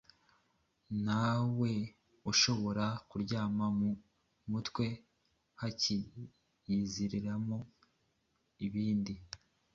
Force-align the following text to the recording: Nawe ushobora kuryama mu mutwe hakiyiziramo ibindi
Nawe 1.05 1.71
ushobora 2.31 2.85
kuryama 3.09 3.65
mu 3.79 3.89
mutwe 4.51 4.85
hakiyiziramo 5.59 7.57
ibindi 8.65 9.13